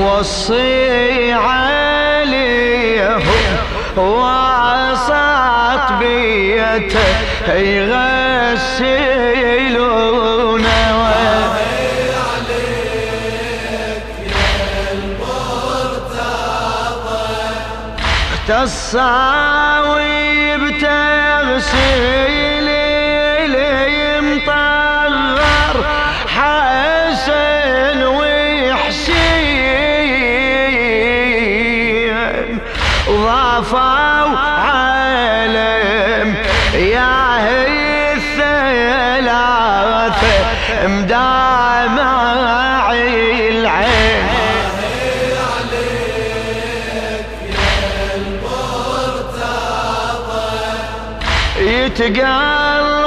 [0.00, 3.20] موصي عليهم
[3.96, 5.12] وسط
[6.00, 9.10] بيته يغسلونه
[18.62, 21.09] الصاويب تغسل
[33.08, 36.34] ضافوا عالم.
[36.74, 39.66] يا هي الثلاثة
[40.86, 44.26] مدامع العين.
[51.60, 52.99] يتقلب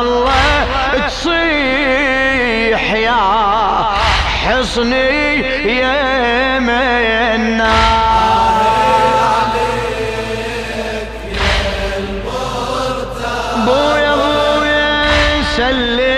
[0.00, 0.64] الله
[1.08, 3.22] تصيح يا
[4.44, 5.20] حصني
[13.66, 16.09] بويا بويا سلم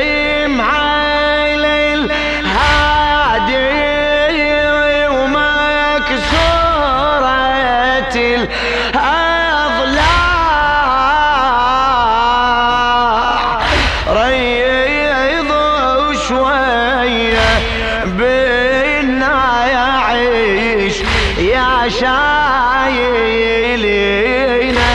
[22.96, 24.90] شايلينا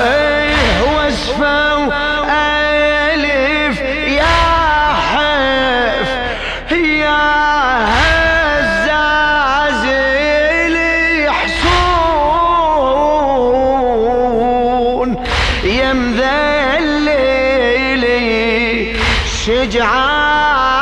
[0.00, 1.86] إيه وصفه
[3.14, 4.42] الف يا
[5.10, 6.08] حف
[6.72, 7.22] يا
[7.94, 9.84] هزاز
[13.92, 15.24] الحصون
[15.64, 17.32] يا مذللي
[19.44, 20.81] شجعان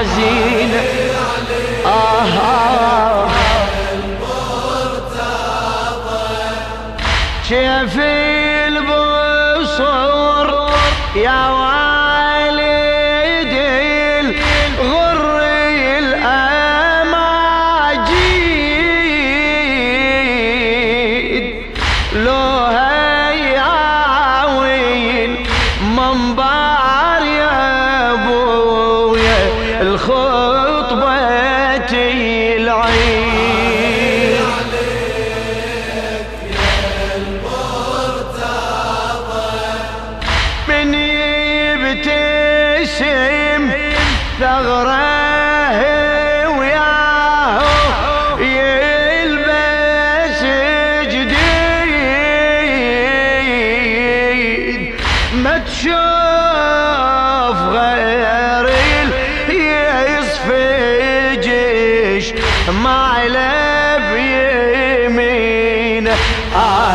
[0.00, 0.82] الحزينة
[1.86, 3.28] آه آه.
[7.48, 7.94] كيف
[8.68, 9.86] البصر
[11.16, 12.76] يا والدي
[14.20, 15.40] الغر
[21.36, 21.44] الأماجيد.
[22.12, 22.66] لو
[23.56, 24.16] هياوين
[25.82, 26.55] منبر
[43.00, 43.70] يبتسم
[44.40, 44.98] ثغره
[46.58, 47.60] وياه.
[48.40, 50.42] يلبس
[51.12, 51.40] جديد.
[55.34, 58.66] ما تشوف غير
[60.18, 62.26] يصفجش.
[62.68, 63.96] ما له
[65.08, 66.14] بيمينه.
[66.56, 66.94] آه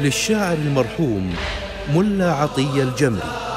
[0.00, 1.34] للشاعر المرحوم
[1.94, 3.49] ملا عطية الجمري.